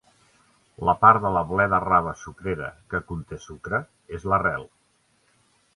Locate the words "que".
2.95-3.03